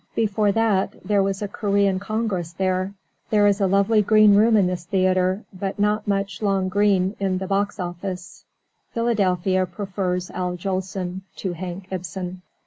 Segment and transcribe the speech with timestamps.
[0.15, 2.95] Before that, there was a Korean congress there.
[3.29, 7.37] There is a lovely green room in this theatre, but not much long green in
[7.37, 8.43] the box office.
[8.95, 12.41] Philadelphia prefers Al Jolson to Hank Ibsen.